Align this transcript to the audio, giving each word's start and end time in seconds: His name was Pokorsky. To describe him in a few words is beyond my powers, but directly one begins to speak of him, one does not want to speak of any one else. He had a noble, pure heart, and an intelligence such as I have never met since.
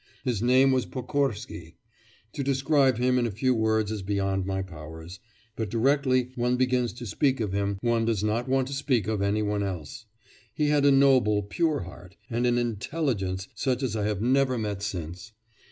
His 0.23 0.41
name 0.41 0.71
was 0.71 0.87
Pokorsky. 0.87 1.75
To 2.33 2.41
describe 2.43 2.97
him 2.97 3.19
in 3.19 3.27
a 3.27 3.29
few 3.29 3.53
words 3.53 3.91
is 3.91 4.01
beyond 4.01 4.47
my 4.47 4.63
powers, 4.63 5.19
but 5.55 5.69
directly 5.69 6.31
one 6.35 6.55
begins 6.57 6.91
to 6.93 7.05
speak 7.05 7.39
of 7.39 7.53
him, 7.53 7.77
one 7.81 8.05
does 8.05 8.23
not 8.23 8.49
want 8.49 8.67
to 8.69 8.73
speak 8.73 9.07
of 9.07 9.21
any 9.21 9.43
one 9.43 9.61
else. 9.61 10.07
He 10.55 10.69
had 10.69 10.85
a 10.87 10.91
noble, 10.91 11.43
pure 11.43 11.81
heart, 11.81 12.15
and 12.31 12.47
an 12.47 12.57
intelligence 12.57 13.47
such 13.53 13.83
as 13.83 13.95
I 13.95 14.05
have 14.05 14.23
never 14.23 14.57
met 14.57 14.81
since. 14.81 15.33